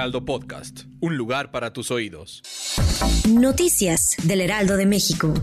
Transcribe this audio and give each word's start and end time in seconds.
Heraldo 0.00 0.24
Podcast, 0.24 0.84
un 1.00 1.18
lugar 1.18 1.50
para 1.50 1.74
tus 1.74 1.90
oídos. 1.90 2.42
Noticias 3.28 4.16
del 4.22 4.40
Heraldo 4.40 4.78
de 4.78 4.86
México. 4.86 5.34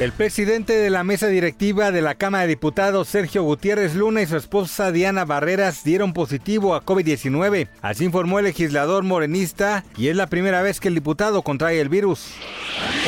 El 0.00 0.12
presidente 0.12 0.74
de 0.74 0.90
la 0.90 1.02
mesa 1.02 1.26
directiva 1.26 1.90
de 1.90 2.02
la 2.02 2.14
Cámara 2.14 2.42
de 2.42 2.50
Diputados, 2.50 3.08
Sergio 3.08 3.42
Gutiérrez 3.42 3.96
Luna, 3.96 4.22
y 4.22 4.26
su 4.26 4.36
esposa 4.36 4.92
Diana 4.92 5.24
Barreras 5.24 5.82
dieron 5.82 6.12
positivo 6.12 6.76
a 6.76 6.84
COVID-19. 6.84 7.68
Así 7.80 8.04
informó 8.04 8.38
el 8.38 8.44
legislador 8.44 9.02
morenista 9.02 9.84
y 9.96 10.06
es 10.06 10.16
la 10.16 10.28
primera 10.28 10.62
vez 10.62 10.78
que 10.78 10.86
el 10.86 10.94
diputado 10.94 11.42
contrae 11.42 11.80
el 11.80 11.88
virus. 11.88 12.32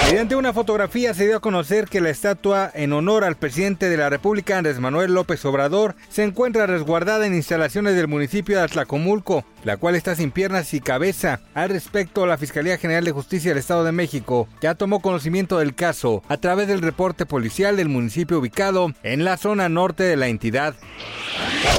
Mediante 0.07 0.35
una 0.35 0.53
fotografía 0.53 1.15
se 1.15 1.29
dio 1.29 1.37
a 1.37 1.41
conocer 1.41 1.87
que 1.87 2.01
la 2.01 2.11
estatua 2.11 2.73
en 2.75 2.93
honor 2.93 3.23
al 3.23 3.37
presidente 3.37 3.89
de 3.89 3.97
la 3.97 4.11
República, 4.11 4.59
Andrés 4.59 4.81
Manuel 4.81 5.15
López 5.15 5.45
Obrador, 5.45 5.95
se 6.09 6.25
encuentra 6.25 6.67
resguardada 6.67 7.25
en 7.25 7.37
instalaciones 7.37 7.95
del 7.95 8.09
municipio 8.09 8.57
de 8.57 8.65
Atlacomulco, 8.65 9.45
la 9.65 9.77
cual 9.77 9.95
está 9.95 10.15
sin 10.15 10.31
piernas 10.31 10.75
y 10.75 10.81
cabeza. 10.81 11.41
Al 11.55 11.71
respecto, 11.71 12.27
la 12.27 12.39
Fiscalía 12.39 12.79
General 12.79 13.05
de 13.05 13.13
Justicia 13.13 13.51
del 13.51 13.59
Estado 13.59 13.85
de 13.85 13.93
México 13.93 14.49
ya 14.61 14.75
tomó 14.75 15.01
conocimiento 15.01 15.59
del 15.59 15.75
caso 15.75 16.23
a 16.29 16.37
través 16.37 16.69
del 16.69 16.83
reporte 16.83 17.27
policial 17.27 17.77
del 17.77 17.89
municipio 17.89 18.39
ubicado 18.39 18.93
en 19.03 19.25
la 19.25 19.37
zona 19.37 19.69
norte 19.69 20.03
de 20.05 20.17
la 20.17 20.29
entidad. 20.29 20.75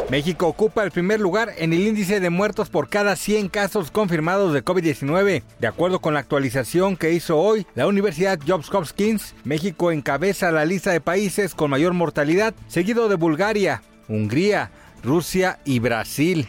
México 0.09 0.47
ocupa 0.47 0.83
el 0.83 0.91
primer 0.91 1.19
lugar 1.19 1.53
en 1.57 1.73
el 1.73 1.87
índice 1.87 2.19
de 2.19 2.29
muertos 2.29 2.69
por 2.69 2.89
cada 2.89 3.15
100 3.15 3.49
casos 3.49 3.91
confirmados 3.91 4.53
de 4.53 4.63
COVID-19. 4.63 5.43
De 5.59 5.67
acuerdo 5.67 5.99
con 5.99 6.13
la 6.13 6.19
actualización 6.19 6.97
que 6.97 7.13
hizo 7.13 7.37
hoy 7.37 7.65
la 7.75 7.87
Universidad 7.87 8.39
Johns 8.45 8.73
Hopkins, 8.73 9.35
México 9.43 9.91
encabeza 9.91 10.51
la 10.51 10.65
lista 10.65 10.91
de 10.91 11.01
países 11.01 11.55
con 11.55 11.71
mayor 11.71 11.93
mortalidad, 11.93 12.53
seguido 12.67 13.07
de 13.07 13.15
Bulgaria, 13.15 13.81
Hungría, 14.07 14.71
Rusia 15.03 15.59
y 15.65 15.79
Brasil. 15.79 16.47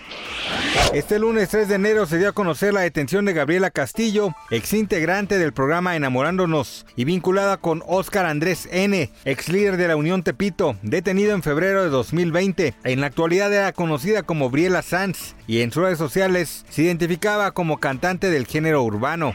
Este 0.94 1.18
lunes 1.18 1.48
3 1.48 1.68
de 1.68 1.74
enero 1.76 2.04
se 2.06 2.18
dio 2.18 2.28
a 2.28 2.32
conocer 2.32 2.74
la 2.74 2.82
detención 2.82 3.24
de 3.24 3.32
Gabriela 3.32 3.70
Castillo, 3.70 4.34
ex 4.50 4.74
integrante 4.74 5.38
del 5.38 5.52
programa 5.54 5.96
Enamorándonos 5.96 6.84
y 6.96 7.04
vinculada 7.04 7.56
con 7.56 7.82
Óscar 7.86 8.26
Andrés 8.26 8.68
N., 8.70 9.10
ex 9.24 9.48
líder 9.48 9.78
de 9.78 9.88
la 9.88 9.96
Unión 9.96 10.22
Tepito, 10.22 10.76
detenido 10.82 11.34
en 11.34 11.42
febrero 11.42 11.82
de 11.82 11.88
2020. 11.88 12.74
En 12.84 13.00
la 13.00 13.06
actualidad 13.06 13.52
era 13.52 13.72
conocida 13.72 14.22
como 14.22 14.50
Briela 14.50 14.82
Sanz 14.82 15.34
y 15.46 15.62
en 15.62 15.72
sus 15.72 15.82
redes 15.82 15.98
sociales 15.98 16.64
se 16.68 16.82
identificaba 16.82 17.52
como 17.52 17.78
cantante 17.78 18.30
del 18.30 18.46
género 18.46 18.82
urbano. 18.82 19.34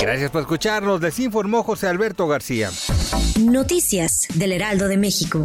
Gracias 0.00 0.30
por 0.30 0.42
escucharnos, 0.42 1.00
les 1.00 1.18
informó 1.18 1.64
José 1.64 1.88
Alberto 1.88 2.28
García. 2.28 2.70
Noticias 3.40 4.28
del 4.34 4.52
Heraldo 4.52 4.86
de 4.86 4.96
México. 4.96 5.44